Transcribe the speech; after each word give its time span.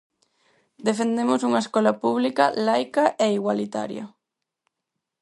Defendemos 0.87 1.41
unha 1.47 1.63
escola 1.65 1.93
pública, 2.03 2.45
laica 2.65 3.05
e 3.25 3.27
igualitaria. 3.39 4.05